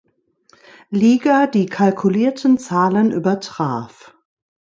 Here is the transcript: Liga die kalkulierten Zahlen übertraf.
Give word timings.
Liga 0.89 1.45
die 1.45 1.67
kalkulierten 1.67 2.57
Zahlen 2.57 3.11
übertraf. 3.11 4.15